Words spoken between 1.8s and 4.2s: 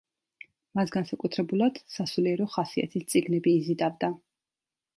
სასულიერო ხასიათის წიგნები იზიდავდა.